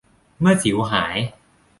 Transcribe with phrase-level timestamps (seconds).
[0.39, 1.17] เมื่อสิวหาย